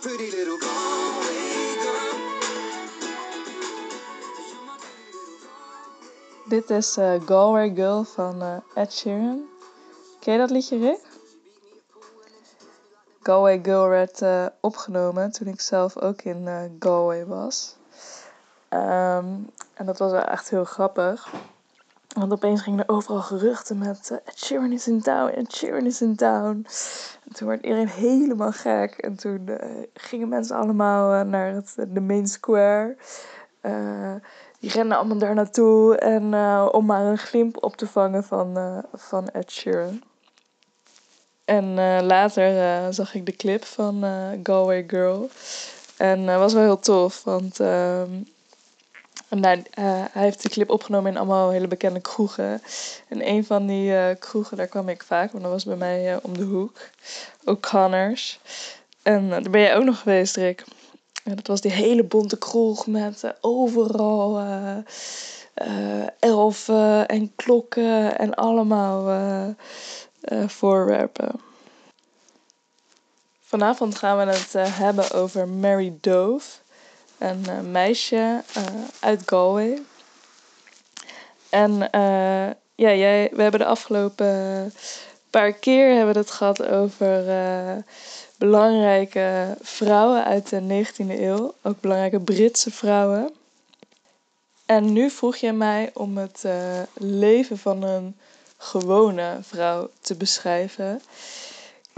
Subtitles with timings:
[0.00, 2.18] pretty little Galway girl.
[6.48, 9.48] Dit is eh, Galway Girl van eh, Ed Sheeran.
[10.20, 11.00] Ken je dat liedje, Rick?
[13.22, 17.76] Galway Girl werd eh, opgenomen toen ik zelf ook in Galway was.
[18.68, 19.34] Ehm,
[19.74, 21.32] en dat was echt heel grappig.
[22.18, 25.86] Want opeens gingen er overal geruchten met eh, Ed Sheeran is in town, Ed Sheeran
[25.86, 26.66] is in town.
[27.24, 28.92] En toen werd iedereen helemaal gek.
[28.92, 32.96] En toen eh, gingen mensen allemaal eh, naar het, de main square.
[34.60, 36.22] Die renden allemaal daar naartoe en,
[36.72, 40.02] om maar een glimp op te vangen van, van Ed Sheeran.
[41.44, 41.74] En
[42.04, 44.04] later zag ik de clip van
[44.42, 45.28] Galway Girl.
[45.96, 47.60] En dat was wel heel tof, want
[49.28, 52.62] ehm, nou, eh, hij heeft die clip opgenomen in allemaal hele bekende kroegen.
[53.08, 56.12] En een van die eh, kroegen, daar kwam ik vaak, want dat was bij mij
[56.12, 56.78] eh, om de hoek.
[57.44, 58.40] O'Connors.
[59.02, 60.64] En eh, daar ben jij ook nog geweest, Rick.
[61.24, 64.42] Ja, dat was die hele bonte kroeg met overal
[66.18, 69.54] elfen en klokken en allemaal
[70.46, 71.40] voorwerpen.
[73.40, 76.48] Vanavond gaan we het hebben over Mary Dove,
[77.18, 78.62] een eh, meisje eh,
[79.00, 79.82] uit Galway.
[81.48, 84.72] En eh, ja, jij, we hebben de afgelopen
[85.30, 87.24] paar keer hebben we het gehad over
[88.38, 93.32] belangrijke vrouwen uit de 19e eeuw, ook belangrijke Britse vrouwen.
[94.66, 96.44] En nu vroeg je mij om het
[96.94, 98.16] leven van een
[98.56, 101.02] gewone vrouw te beschrijven.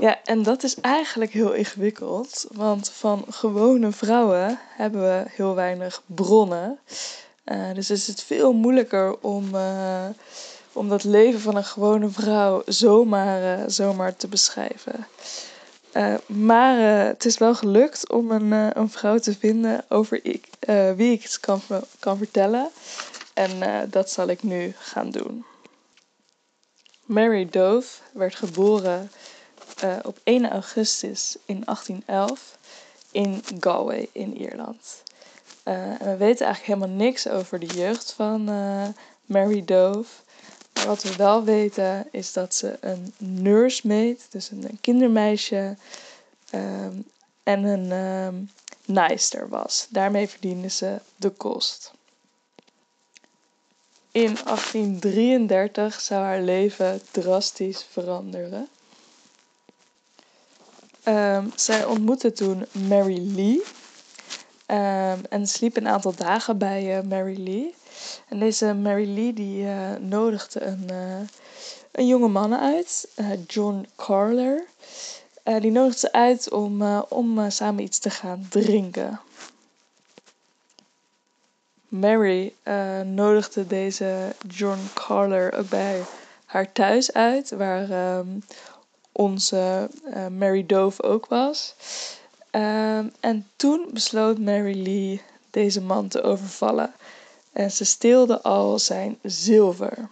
[0.01, 6.03] Ja, en dat is eigenlijk heel ingewikkeld, want van gewone vrouwen hebben we heel weinig
[6.07, 6.79] bronnen.
[7.45, 10.07] Eh, dus is het veel moeilijker om, eh,
[10.73, 15.07] om dat leven van een gewone vrouw zomaar, eh, zomaar te beschrijven.
[16.27, 20.47] Maar het is wel gelukt om een, een vrouw te vinden over ik,
[20.97, 21.61] wie ik iets kan,
[21.99, 22.69] kan vertellen.
[23.35, 23.51] En
[23.91, 25.45] dat zal ik nu gaan doen.
[27.05, 29.11] Mary Dove werd geboren
[29.81, 32.59] eh, op 1 augustus in 1811
[33.11, 35.03] in Galway in Ierland.
[35.63, 38.89] Eh, we weten eigenlijk helemaal niks over de jeugd van eh,
[39.25, 40.11] Mary Dove.
[40.73, 45.77] Maar wat we wel weten is dat ze een nursemaid, dus een, kindermeisje,
[46.51, 46.95] ehm,
[47.43, 48.35] en een ehm
[48.91, 49.87] naaister was.
[49.91, 51.93] Daarmee verdiende ze de kost.
[54.13, 58.69] In 1833 zou haar leven drastisch veranderen.
[61.03, 63.63] Ehm, zij ontmoette toen Mary Lee.
[64.67, 67.75] ehm, en sliep een aantal dagen bij eh, Mary Lee.
[68.29, 71.21] En deze Mary Lee die eh, nodigde een, eh,
[71.93, 73.09] een jonge man uit,
[73.47, 74.65] John Carler.
[75.61, 79.21] Die nodigde ze uit om, om samen iets te gaan drinken.
[81.89, 82.55] Mary
[83.05, 86.03] nodigde deze John Carler bij
[86.45, 88.27] haar thuis uit, waar ehm,
[89.13, 91.75] onze eh, Mary Dove ook was.
[92.51, 96.93] Ehm, en toen besloot Mary Lee deze man te overvallen.
[97.53, 100.09] En ze steelde al zijn zilver.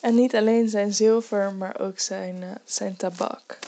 [0.00, 3.58] En niet alleen zijn zilver, maar ook zijn, eh, zijn tabak.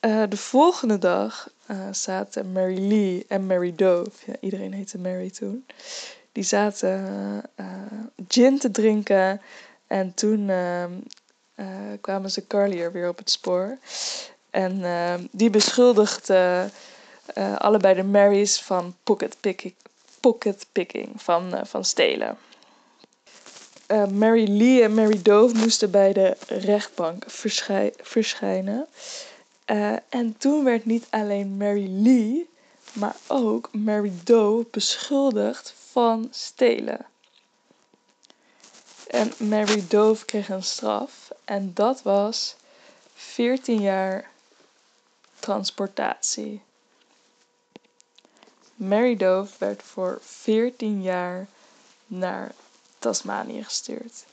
[0.00, 1.52] Eh, de volgende dag
[1.90, 5.66] zaten Mary Lee en Mary Dove, ja, iedereen heette Mary toen,
[6.32, 7.02] die zaten
[8.28, 9.40] gin te drinken.
[9.86, 10.98] En toen ehm, eh,
[12.00, 13.78] kwamen ze Carly er weer op het spoor.
[14.50, 16.70] En ehm, die beschuldigde
[17.34, 19.74] eh, allebei de Marys van pocket picking,
[20.20, 22.38] pocket picking van, eh, van stelen.
[23.86, 28.86] Eh, Mary Lee en Mary Dove moesten bij de rechtbank verschij- verschijnen.
[29.64, 32.48] Eh, en toen werd niet alleen Mary Lee,
[32.92, 37.06] maar ook Mary Dove beschuldigd van stelen.
[39.06, 42.56] En Mary Dove kreeg een straf en dat was
[43.14, 44.30] 14 jaar
[45.38, 46.62] transportatie.
[48.74, 51.46] Mary Dove werd voor 14 jaar
[52.06, 52.52] naar
[52.98, 54.24] Tasmanië gestuurd.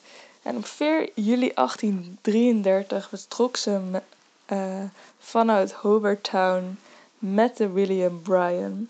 [0.42, 4.02] En op 4 juli 1833 vertrok ze
[4.46, 4.84] eh,
[5.20, 6.80] vanuit Hobart Town
[7.18, 8.90] met de William Bryan.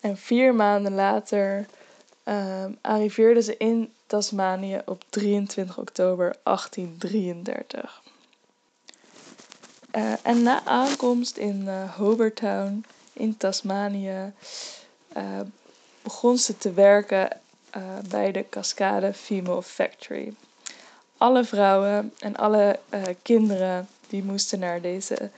[0.00, 1.66] En vier maanden later
[2.24, 8.02] ehm arriveerde ze in Tasmanië op 23 oktober 1833.
[9.90, 14.32] Eh, en na aankomst in eh Hobart Town in Tasmanië
[15.12, 15.40] eh,
[16.02, 17.28] begon ze te werken
[18.08, 20.34] bij de Cascade Female Factory.
[21.16, 22.78] Alle vrouwen en alle
[23.22, 25.30] kinderen die moesten naar deze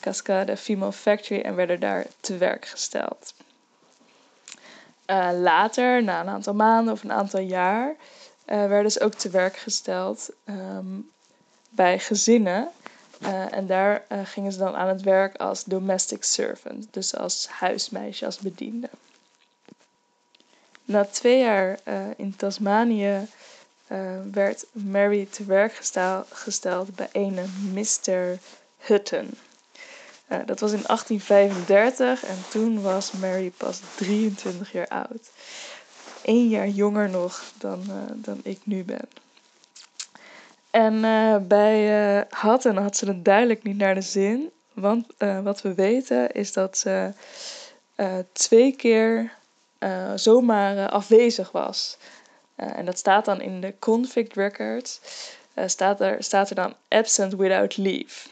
[0.00, 3.34] Cascade Female Factory en werden daar te werk gesteld.
[5.10, 9.30] Uh, later, na een aantal maanden of een aantal jaar, uh, werden ze ook te
[9.30, 11.10] werk gesteld um,
[11.70, 12.68] bij gezinnen.
[13.22, 18.24] Uh, en daar gingen ze dan aan het werk als domestic servant, dus als huismeisje,
[18.24, 18.88] als bediende.
[20.84, 21.78] Na twee jaar
[22.16, 23.26] in Tasmanië
[24.32, 27.38] werd Mary te werk gestel gesteld bij een
[27.72, 28.38] Mr.
[28.78, 29.30] Hutton.
[30.32, 35.30] Uh, dat was in 1835 en toen was Mary pas 23 jaar oud.
[36.22, 39.08] Eén jaar jonger nog dan, uh, dan ik nu ben.
[40.70, 41.86] En uh, bij
[42.30, 44.50] Hutton had ze het duidelijk niet naar de zin.
[44.72, 45.06] Want
[45.42, 47.12] wat we weten is dat ze
[48.32, 49.32] twee keer
[50.14, 51.96] zomaar afwezig was.
[52.56, 55.00] en dat staat dan in de convict records.
[55.66, 58.28] staat, er, staat er dan absent without leave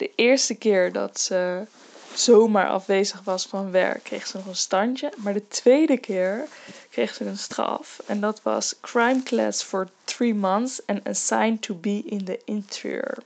[0.00, 1.66] de eerste keer dat ze
[2.14, 5.12] zomaar afwezig was van werk, kreeg ze nog een standje.
[5.16, 6.48] Maar de tweede keer
[6.90, 8.00] kreeg ze een straf.
[8.06, 13.18] En dat was crime class for three months and assigned to be in the interior.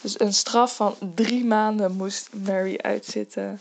[0.00, 3.60] Dus een straf van drie maanden moest Mary uitzitten.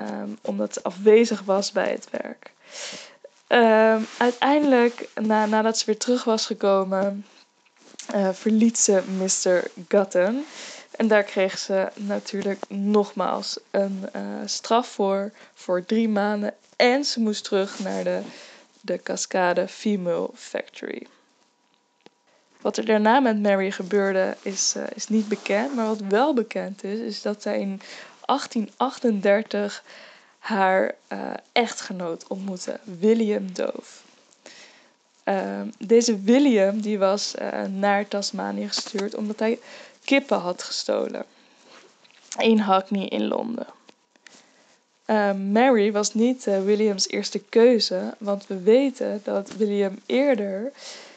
[0.00, 2.52] Um, omdat ze afwezig was bij het werk.
[3.48, 7.26] Um, uiteindelijk, na, nadat ze weer terug was gekomen,
[8.14, 9.70] uh, verliet ze Mr.
[9.88, 10.44] Gutton.
[11.00, 16.54] En daar kreeg ze natuurlijk nogmaals een uh, straf voor, voor drie maanden.
[16.76, 18.20] En ze moest terug naar de,
[18.80, 21.06] de Cascade Female Factory.
[22.60, 25.74] Wat er daarna met Mary gebeurde is, uh, is niet bekend.
[25.74, 27.80] Maar wat wel bekend is, is dat zij in
[28.26, 29.84] 1838
[30.38, 34.02] haar uh, echtgenoot ontmoette, William Dove.
[35.24, 37.34] Uh, deze William die was
[37.68, 39.58] naar Tasmanië gestuurd omdat hij
[40.04, 41.24] kippen had gestolen.
[42.38, 43.66] In Hackney in Londen.
[45.06, 50.72] Uh, Mary was niet uh, Williams eerste keuze, want we weten dat William eerder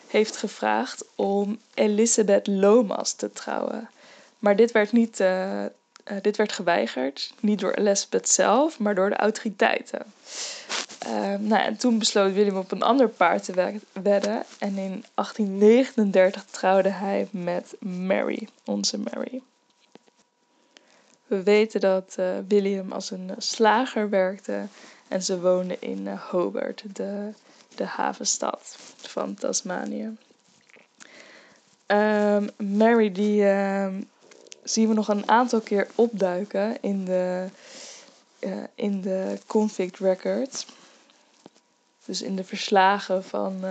[0.07, 3.89] heeft gevraagd om Elizabeth Lomas te trouwen.
[4.39, 5.63] Maar dit werd, niet, uh,
[6.21, 10.13] dit werd geweigerd, niet door Elizabeth zelf, maar door de autoriteiten.
[11.39, 16.89] Nou, en toen besloot William op een ander paard te wedden en in 1839 trouwde
[16.89, 19.41] hij met Mary, onze Mary.
[21.27, 24.67] We weten dat uh, William als een slager werkte
[25.07, 27.29] en ze woonde in uh, Hobart, de,
[27.75, 30.17] de havenstad van Tasmanië.
[31.87, 33.87] Um, Mary die uh,
[34.63, 37.47] zien we nog een aantal keer opduiken in de,
[38.75, 40.65] in de convict records.
[42.05, 43.63] Dus in de verslagen van,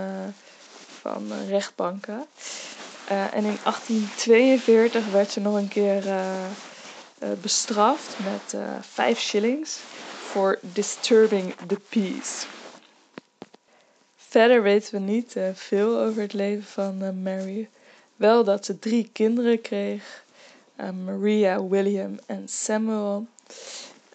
[1.01, 2.25] van rechtbanken.
[3.07, 6.05] en in 1842 werd ze nog een keer
[7.23, 9.79] uh, bestraft met uh, 5 shillings
[10.31, 12.45] voor disturbing the peace.
[14.15, 17.69] Verder weten we niet uh, veel over het leven van Mary.
[18.15, 20.23] Wel dat ze drie kinderen kreeg:
[21.05, 23.27] Maria, William en Samuel.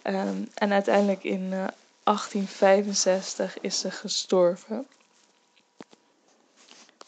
[0.05, 1.53] Um, en uiteindelijk in
[2.09, 4.87] 1865 is ze gestorven.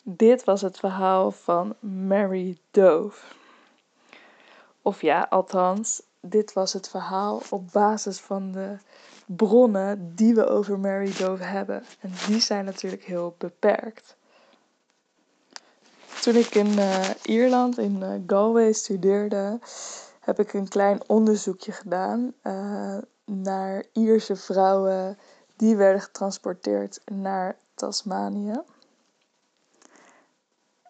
[0.03, 3.25] Dit was het verhaal van Mary Dove.
[4.83, 8.77] Of ja, althans, dit was het verhaal op basis van de
[9.27, 11.85] bronnen die we over Mary Dove hebben.
[12.01, 14.17] En die zijn natuurlijk heel beperkt.
[16.21, 19.59] Toen ik in uh, Ierland, in uh, Galway, studeerde,
[20.21, 22.99] heb ik een klein onderzoekje gedaan uh,
[23.31, 25.19] naar Ierse vrouwen
[25.57, 28.61] die werden getransporteerd naar Tasmanië.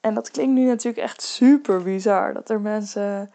[0.01, 2.35] En dat klinkt nu natuurlijk echt super bizar.
[2.35, 3.31] Dat er mensen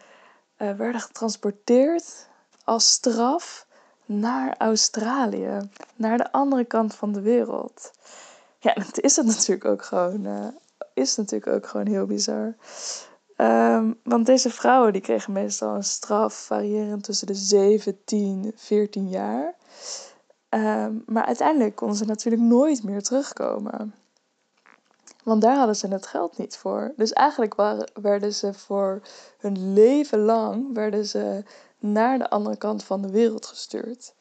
[0.58, 2.28] uh, werden getransporteerd
[2.64, 3.66] als straf
[4.04, 7.90] naar Australië, naar de andere kant van de wereld.
[8.58, 10.46] Ja, dat is het natuurlijk ook gewoon, uh,
[10.94, 12.54] is natuurlijk ook gewoon heel bizar.
[13.36, 19.54] Um, want deze vrouwen die kregen meestal een straf variërend tussen de 17, 14 jaar.
[20.50, 23.94] Um, maar uiteindelijk konden ze natuurlijk nooit meer terugkomen.
[25.24, 26.92] Want daar hadden ze het geld niet voor.
[26.96, 29.00] Dus eigenlijk waren, werden ze voor
[29.38, 31.44] hun leven lang werden ze
[31.78, 34.14] naar de andere kant van de wereld gestuurd.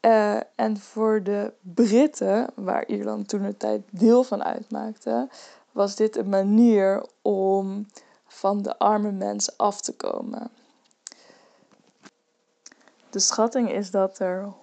[0.00, 5.28] Uh, en voor de Britten, waar Ierland toen de tijd deel van uitmaakte,
[5.72, 7.86] was dit een manier om
[8.36, 10.50] van de arme mensen af te komen.
[13.10, 14.52] De schatting is dat er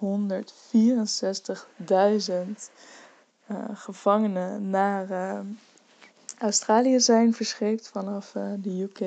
[3.50, 5.40] uh, gevangenen naar uh,
[6.38, 9.00] Australië zijn verscheept vanaf eh, de UK.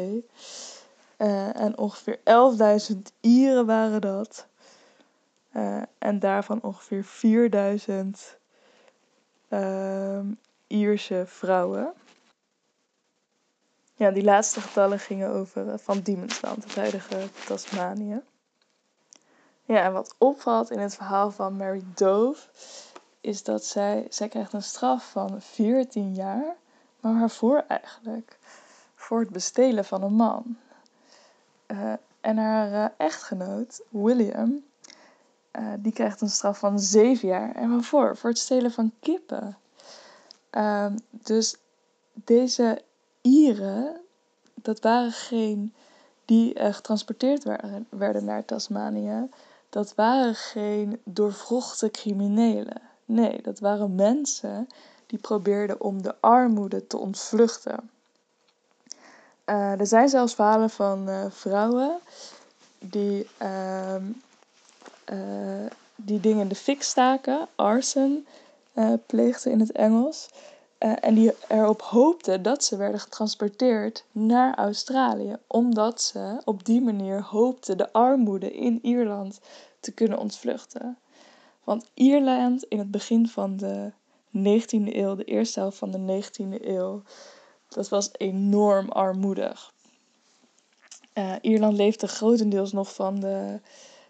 [1.18, 2.20] Eh, en ongeveer
[2.92, 4.48] 11.000 Ieren waren dat.
[5.52, 8.38] Eh, en daarvan ongeveer 4000
[9.48, 10.26] ehm,
[10.68, 11.94] Ierse vrouwen.
[13.98, 18.22] Ja, die laatste getallen gingen over eh, van Diemensland, het huidige Tasmanië.
[19.64, 22.48] Ja, en wat opvalt in het verhaal van Mary Dove
[23.22, 26.56] is dat zij, zij krijgt een straf van 14 jaar,
[27.00, 28.38] maar waarvoor eigenlijk?
[28.96, 30.58] Voor het bestelen van een man.
[31.66, 34.66] Eh, en haar eh, echtgenoot, William,
[35.80, 37.56] die krijgt een straf van 7 jaar.
[37.56, 38.18] En waarvoor?
[38.18, 39.58] Voor het stelen van kippen.
[40.50, 41.58] Ehm, dus
[42.14, 42.82] deze
[43.22, 44.02] Ieren,
[44.54, 45.74] dat waren geen
[46.26, 49.30] die getransporteerd werden, werden naar Tasmanië,
[49.70, 52.82] dat waren geen doorvrochte criminelen.
[53.06, 54.68] Nee, dat waren mensen
[55.08, 57.90] die probeerden om de armoede te ontvluchten.
[59.44, 62.00] Eh, er zijn zelfs verhalen van eh, vrouwen
[62.80, 64.04] die, ehm,
[65.06, 68.28] eh, die dingen in de fik staken, arson
[69.06, 70.30] pleegden in het Engels.
[70.78, 76.82] Eh, en die erop hoopten dat ze werden getransporteerd naar Australië, omdat ze op die
[76.82, 79.40] manier hoopten de armoede in Ierland
[79.80, 80.98] te kunnen ontvluchten.
[81.64, 83.92] Want Ierland in het begin van de
[84.38, 87.02] 19e eeuw, de eerste helft van de 19e eeuw,
[87.68, 89.74] dat was enorm armoedig.
[91.14, 93.60] Eh, Ierland leefde grotendeels nog van de,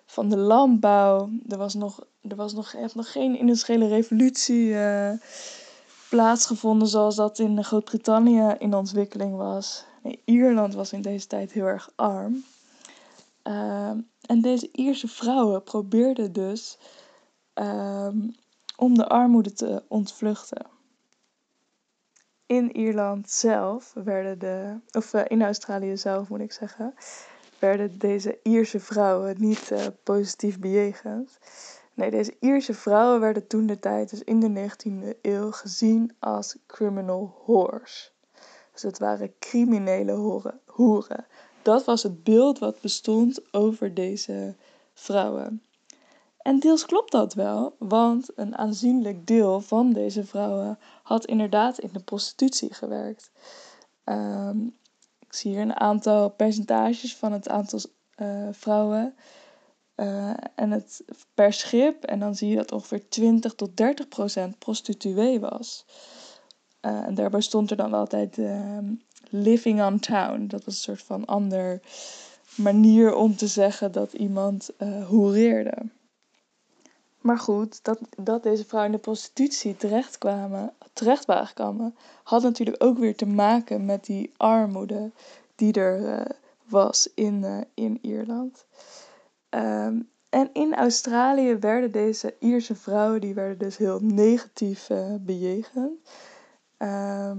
[0.05, 1.29] van de landbouw.
[1.49, 5.11] Er was nog, er was nog, heeft nog geen industriële revolutie eh,
[6.09, 9.85] plaatsgevonden zoals dat in Groot-Brittannië in ontwikkeling was.
[10.03, 12.43] Nee, Ierland was in deze tijd heel erg arm.
[13.43, 16.77] Ehm, en deze Ierse vrouwen probeerden dus
[17.53, 18.17] ehm,
[18.75, 20.65] om de armoede te ontvluchten.
[22.45, 26.93] In Ierland zelf werden de, of eh, in Australië zelf moet ik zeggen,
[27.59, 31.37] werden deze Ierse vrouwen niet eh, positief bejegend.
[31.97, 36.57] Nee, deze Ierse vrouwen werden toen de tijd, dus in de 19e eeuw, gezien als
[36.67, 38.13] criminal whores.
[38.73, 40.11] Dus het waren criminele
[40.65, 41.25] hoeren.
[41.61, 44.55] Dat was het beeld wat bestond over deze
[44.93, 45.63] vrouwen.
[46.37, 51.89] En deels klopt dat wel, want een aanzienlijk deel van deze vrouwen had inderdaad in
[51.91, 53.31] de prostitutie gewerkt.
[54.03, 54.59] Ehm,
[55.19, 57.79] ik zie hier een aantal percentages van het aantal
[58.15, 59.15] eh, vrouwen
[59.97, 62.03] eh, en het per schip.
[62.03, 65.85] En dan zie je dat ongeveer 20 tot 30 procent prostituee was.
[66.79, 68.93] Eh, en daarbij stond er dan altijd ehm,
[69.29, 70.47] living on town.
[70.47, 71.81] Dat was een soort van ander
[72.55, 75.77] manier om te zeggen dat iemand eh hoereerde.
[77.21, 80.23] Maar goed, dat, dat deze vrouwen in de prostitutie terecht
[81.25, 85.11] waren gekomen, had natuurlijk ook weer te maken met die armoede
[85.55, 86.27] die er
[86.63, 88.65] was in, in Ierland.
[89.49, 89.99] Ehm,
[90.29, 96.09] en in Australië werden deze Ierse vrouwen, die werden dus heel negatief eh, bejegend.
[96.77, 97.37] Ehm,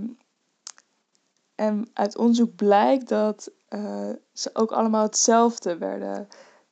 [1.55, 6.29] en uit onderzoek blijkt dat eh, ze ook allemaal hetzelfde werden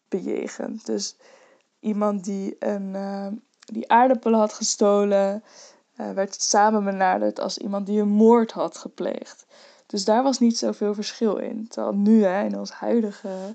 [0.09, 0.87] bejegend.
[0.87, 1.17] Dus
[1.81, 3.27] iemand die een eh,
[3.67, 5.45] die aardappelen had gestolen,
[5.97, 9.47] eh, werd samen benaderd als iemand die een moord had gepleegd.
[9.87, 11.69] Dus daar was niet zoveel verschil in.
[11.69, 13.55] Terwijl nu, hè, in ons huidige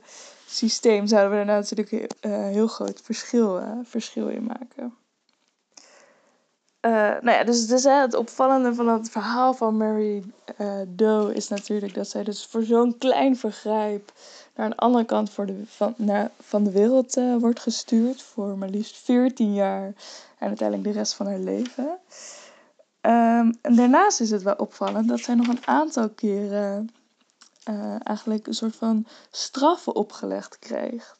[0.51, 4.95] systeem, zouden we er natuurlijk een heel groot verschil, eh, verschil in maken.
[6.79, 10.23] Eh, nou ja, dus, dus hè, het opvallende van het verhaal van Mary
[10.87, 14.11] Doe is natuurlijk dat zij dus voor zo'n klein vergrijp
[14.55, 18.21] naar een andere kant voor de, van, naar, van de wereld wordt gestuurd.
[18.21, 19.93] Voor maar liefst 14 jaar
[20.37, 21.99] en uiteindelijk de rest van haar leven.
[23.01, 26.89] Ehm, en daarnaast is het wel opvallend dat zij nog een aantal keren
[27.63, 31.17] eh, eigenlijk een soort van straffen opgelegd kreeg.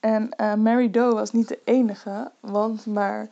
[0.00, 3.28] En eh, Mary Doe was niet de enige, want maar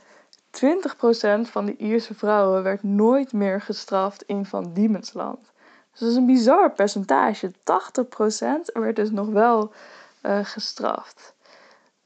[0.51, 5.39] 20% van de Ierse vrouwen werd nooit meer gestraft in Van Diemensland.
[5.91, 7.51] Dus dat is een bizar percentage.
[7.51, 7.53] 80%
[8.73, 9.73] werd dus nog wel
[10.21, 11.35] eh, gestraft.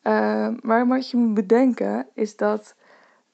[0.03, 2.75] Uh, maar wat je moet bedenken is dat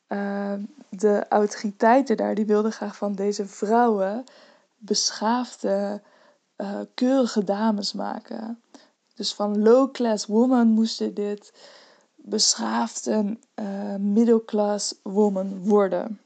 [0.08, 0.52] uh,
[0.88, 4.24] de autoriteiten daar, die wilden graag van deze vrouwen
[4.76, 6.02] beschaafde,
[6.56, 8.60] uh, keurige dames maken.
[9.14, 11.52] Dus van low-class woman moesten dit
[12.16, 16.20] beschaafde uh, middle-class woman worden.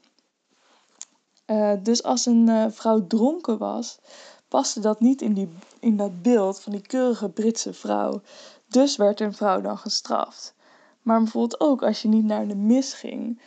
[1.45, 3.99] Uh, dus als een vrouw dronken was,
[4.47, 8.21] paste dat niet in, die, in dat beeld van die keurige Britse vrouw.
[8.67, 10.53] Dus werd een vrouw dan gestraft.
[11.01, 13.41] Maar bijvoorbeeld ook als je niet naar de mis ging,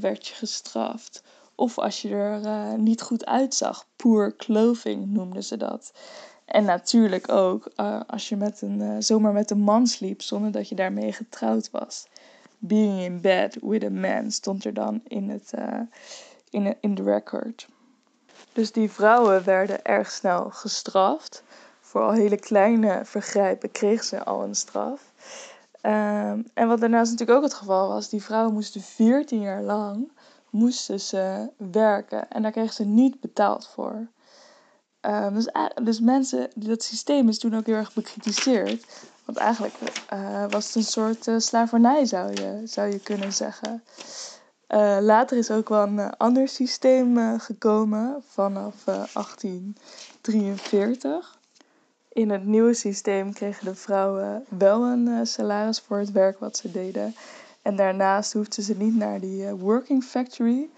[0.00, 1.22] werd je gestraft.
[1.58, 3.86] Of als je er eh, niet goed uitzag.
[3.96, 5.92] Poor clothing noemden ze dat.
[6.44, 10.52] En natuurlijk ook eh, als je met een, eh, zomaar met een man sliep zonder
[10.52, 12.06] dat je daarmee getrouwd was.
[12.58, 15.52] Being in bed with a man stond er dan in, het,
[16.50, 17.68] in, in de record.
[18.52, 21.42] Dus die vrouwen werden erg snel gestraft.
[21.80, 25.12] Voor al hele kleine vergrijpen kregen ze al een straf.
[25.80, 30.10] Ehm, en wat daarnaast natuurlijk ook het geval was, die vrouwen moesten 14 jaar lang
[30.50, 34.06] moesten ze werken en daar kregen ze niet betaald voor.
[35.00, 35.48] Ehm, dus,
[35.82, 38.86] dus mensen, dat systeem is toen ook heel erg bekritiseerd.
[39.24, 39.74] Want eigenlijk
[40.08, 43.82] eh, was het een soort eh, slavernij, zou je, zou je kunnen zeggen.
[44.68, 51.38] Eh, later is ook wel een ander systeem gekomen vanaf eh, 1843.
[52.12, 56.70] In het nieuwe systeem kregen de vrouwen wel een salaris voor het werk wat ze
[56.70, 57.14] deden.
[57.68, 60.70] En daarnaast hoefden ze niet naar die eh, working factory,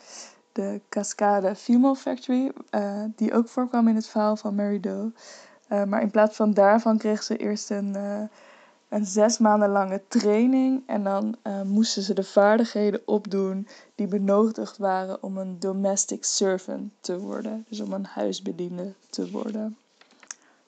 [0.52, 5.12] de Cascade Female Factory, eh, die ook voorkwam in het verhaal van Mary Doe.
[5.68, 7.94] Eh, maar in plaats van daarvan kregen ze eerst een,
[8.88, 10.82] een zes maanden lange training.
[10.87, 17.18] En dan moesten ze de vaardigheden opdoen die benodigd waren om een domestic servant te
[17.18, 17.64] worden.
[17.68, 19.76] Dus om een huisbediende te worden.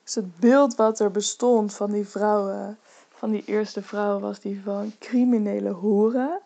[0.05, 2.79] Dus het beeld wat er bestond van die vrouwen,
[3.23, 6.41] van die eerste vrouwen, was die van criminele hoeren.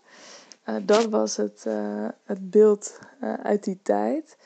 [0.62, 4.36] Eh, dat was het, eh, het beeld eh, uit die tijd.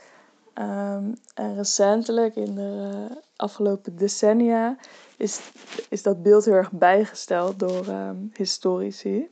[0.54, 3.06] Ehm, en recentelijk, in de
[3.36, 4.76] afgelopen decennia,
[5.16, 5.40] is,
[5.88, 9.28] is dat beeld heel erg bijgesteld door ehm, historici.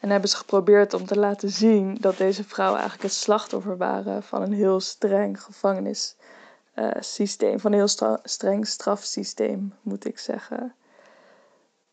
[0.00, 4.22] En hebben ze geprobeerd om te laten zien dat deze vrouwen eigenlijk het slachtoffer waren
[4.22, 10.74] van een heel streng gevangenissysteem, van een heel streng strafsysteem, moet ik zeggen.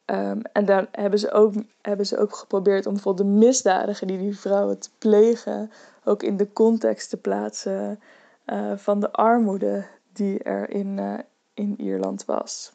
[0.10, 4.18] Ehm, en dan hebben ze, ook, hebben ze ook geprobeerd om bijvoorbeeld de misdadigen die
[4.18, 5.72] die vrouwen te plegen,
[6.04, 8.00] ook in de context te plaatsen
[8.46, 11.14] eh, van de armoede die er in, eh,
[11.54, 12.72] in Ierland was.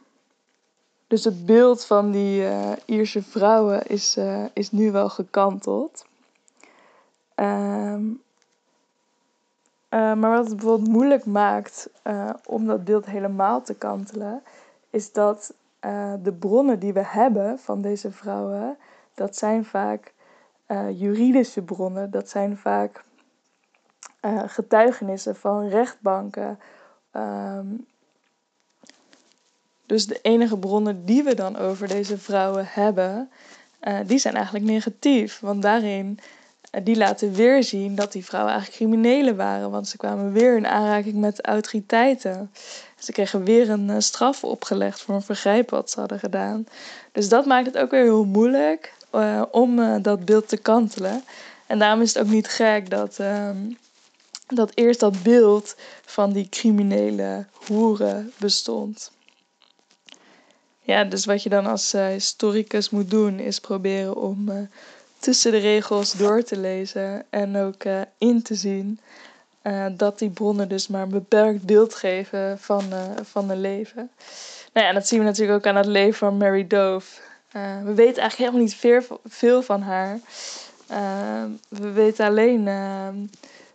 [1.06, 4.18] Dus het beeld van die eh, Ierse vrouwen is,
[4.52, 6.04] is nu wel gekanteld.
[7.34, 8.04] Ehm,
[9.88, 11.90] eh, maar wat het bijvoorbeeld moeilijk maakt
[12.46, 14.42] om dat beeld helemaal te kantelen,
[14.90, 18.76] is dat eh, de bronnen die we hebben van deze vrouwen,
[19.14, 20.12] dat zijn vaak
[20.66, 23.04] eh, juridische bronnen, dat zijn vaak
[24.20, 26.58] eh, getuigenissen van rechtbanken.
[27.10, 27.66] Ehm,
[29.86, 33.30] dus de enige bronnen die we dan over deze vrouwen hebben,
[34.06, 35.40] die zijn eigenlijk negatief.
[35.40, 36.18] Want daarin,
[36.82, 39.70] die laten weer zien dat die vrouwen eigenlijk criminelen waren.
[39.70, 42.50] Want ze kwamen weer in aanraking met autoriteiten.
[42.98, 46.66] Ze kregen weer een eh, straf opgelegd voor een vergrijp wat ze hadden gedaan.
[47.12, 51.24] Dus dat maakt het ook weer heel moeilijk eh, om eh, dat beeld te kantelen.
[51.66, 53.56] En daarom is het ook niet gek dat, ehm,
[54.46, 59.12] dat eerst dat beeld van die criminele hoeren bestond.
[60.80, 64.68] Ja, dus wat je dan als historicus moet doen, is proberen om
[65.24, 69.00] tussen de regels door te lezen en ook eh, in te zien
[69.64, 74.10] eh, dat die bronnen dus maar een beperkt beeld geven van, eh, van een leven.
[74.72, 77.20] Nou ja, en dat zien we natuurlijk ook aan het leven van Mary Dove.
[77.84, 80.18] We weten eigenlijk helemaal niet veel, veel van haar.
[81.68, 83.08] We weten alleen eh,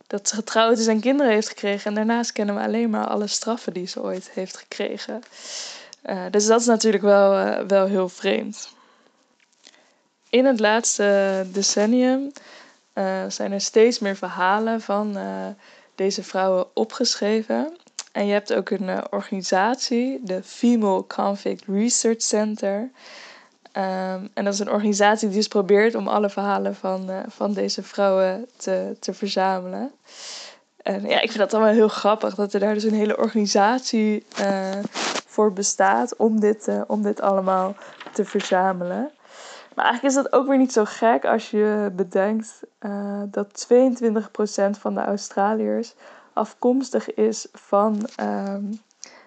[0.08, 1.86] dat ze getrouwd is en kinderen heeft gekregen.
[1.86, 5.22] En daarnaast kennen we alleen maar alle straffen die ze ooit heeft gekregen.
[6.32, 8.70] Dus dat is natuurlijk wel, wel heel vreemd.
[10.30, 12.32] In het laatste decennium
[12.94, 15.48] eh, zijn er steeds meer verhalen van eh,
[15.96, 17.78] deze vrouwen opgeschreven.
[18.12, 22.90] En je hebt ook een eh, organisatie, de Female Convict Research Center.
[23.72, 27.84] Ehm, en dat is een organisatie die dus probeert om alle verhalen van, van deze
[27.84, 29.92] vrouwen te, te verzamelen.
[30.82, 34.26] En ja, ik vind dat wel heel grappig dat er daar dus een hele organisatie
[35.26, 37.76] voor bestaat om dit, om dit allemaal
[38.14, 39.12] te verzamelen.
[39.80, 44.80] Maar eigenlijk is dat ook weer niet zo gek als je bedenkt eh, dat 22%
[44.80, 45.94] van de Australiërs
[46.34, 48.64] afkomstig is van ehm,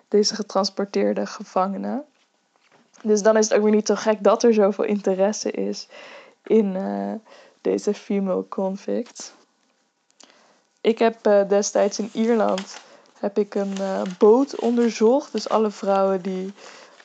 [0.09, 2.05] deze getransporteerde gevangenen.
[3.03, 5.88] Dus dan is het ook weer niet zo gek dat er zoveel interesse is
[6.43, 7.12] in eh,
[7.61, 9.33] deze female convicts.
[10.81, 12.81] Ik heb eh, destijds in Ierland
[13.19, 13.75] heb ik een
[14.19, 15.33] boot onderzocht.
[15.33, 16.53] Dus alle vrouwen die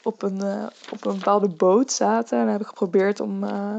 [0.07, 2.39] op een, eh, op een bepaalde boot zaten.
[2.39, 3.75] En heb ik geprobeerd om eh,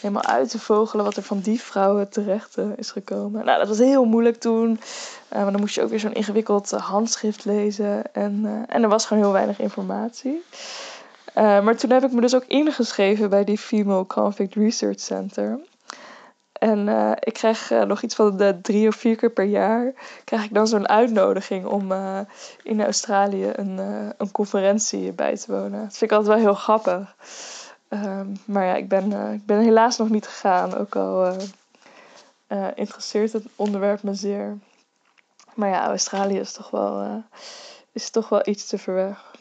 [0.00, 3.44] helemaal uit te vogelen wat er van die vrouwen terecht eh, is gekomen.
[3.44, 4.80] Nou, dat was heel moeilijk toen.
[5.30, 8.14] Maar dan moest je ook weer zo'n ingewikkeld handschrift lezen.
[8.14, 10.42] En, en er was gewoon heel weinig informatie.
[11.34, 15.58] Maar toen heb ik me dus ook ingeschreven bij die Female Convict Research Center.
[16.58, 19.92] En eh, ik krijg eh, nog iets van de drie of vier keer per jaar
[20.24, 22.20] krijg ik dan zo'n uitnodiging om eh,
[22.62, 23.78] in Australië een,
[24.16, 25.82] een conferentie bij te wonen.
[25.82, 27.16] Dat vind ik altijd wel heel grappig.
[27.88, 31.36] Ehm, maar ja, ik ben, ik ben helaas nog niet gegaan, ook al
[32.74, 34.58] interesseert het onderwerp me zeer.
[35.54, 37.24] Maar ja, Australië is toch wel,
[37.92, 39.34] is toch wel iets te ver weg.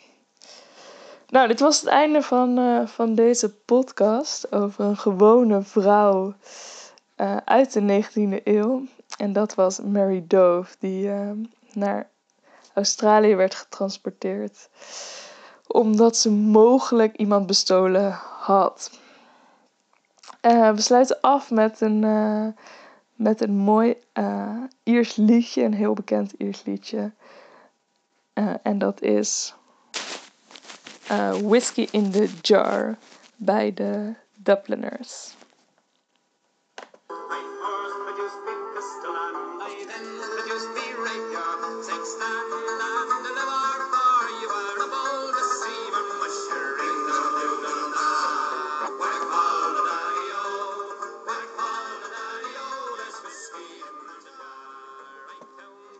[1.27, 6.33] Nou, dit was het einde van, van deze podcast over een gewone vrouw
[7.15, 8.85] eh, uit de 19e eeuw.
[9.17, 11.31] En dat was Mary Dove, die eh,
[11.73, 12.09] naar
[12.73, 14.69] Australië werd getransporteerd.
[15.67, 18.91] Omdat ze mogelijk iemand bestolen had.
[20.45, 22.47] Eh, we sluiten af met een, eh,
[23.15, 27.11] met een mooi eh, Iers liedje, een heel bekend Iers liedje.
[28.61, 29.55] En dat is
[31.41, 32.97] Whiskey in the Jar
[33.35, 35.35] bij de Dubliners.